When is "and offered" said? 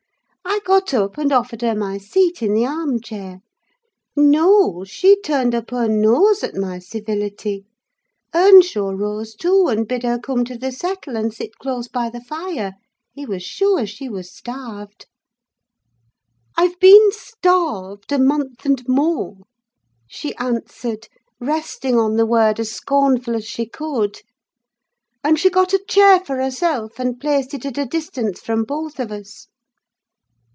1.17-1.61